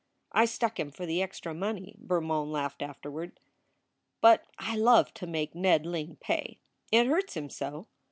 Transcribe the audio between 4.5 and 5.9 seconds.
I love to make Ned